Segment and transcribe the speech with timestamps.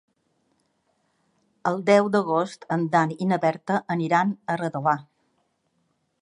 [1.71, 4.97] El deu d'agost en Dan i na Berta aniran a Redovà.